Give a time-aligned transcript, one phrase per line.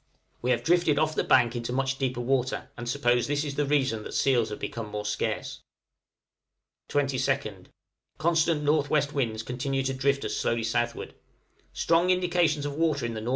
[0.41, 3.67] We have drifted off the bank into much deeper water, and suppose this is the
[3.67, 5.59] reason that seals have become more scarce.
[6.89, 7.67] 22nd.
[8.17, 9.03] Constant N.W.
[9.13, 11.13] winds continue to drift us slowly southward.
[11.71, 13.29] Strong indications of water in the N.W.